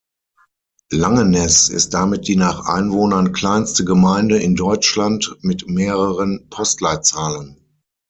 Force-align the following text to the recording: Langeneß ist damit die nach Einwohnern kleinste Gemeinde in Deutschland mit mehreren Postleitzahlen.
Langeneß 0.93 1.69
ist 1.69 1.93
damit 1.93 2.27
die 2.27 2.35
nach 2.35 2.65
Einwohnern 2.65 3.33
kleinste 3.33 3.85
Gemeinde 3.85 4.39
in 4.39 4.55
Deutschland 4.55 5.37
mit 5.41 5.69
mehreren 5.69 6.47
Postleitzahlen. 6.49 7.57